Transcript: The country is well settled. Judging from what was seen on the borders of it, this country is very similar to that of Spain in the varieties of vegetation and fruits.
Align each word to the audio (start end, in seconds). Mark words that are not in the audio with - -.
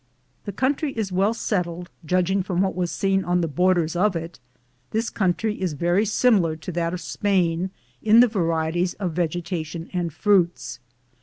The 0.45 0.51
country 0.51 0.93
is 0.93 1.11
well 1.11 1.31
settled. 1.35 1.91
Judging 2.03 2.41
from 2.41 2.59
what 2.61 2.73
was 2.73 2.91
seen 2.91 3.23
on 3.23 3.41
the 3.41 3.47
borders 3.47 3.95
of 3.95 4.15
it, 4.15 4.39
this 4.89 5.11
country 5.11 5.61
is 5.61 5.73
very 5.73 6.07
similar 6.07 6.55
to 6.55 6.71
that 6.71 6.91
of 6.95 6.99
Spain 7.01 7.69
in 8.01 8.19
the 8.19 8.27
varieties 8.27 8.95
of 8.95 9.11
vegetation 9.13 9.91
and 9.93 10.11
fruits. 10.11 10.79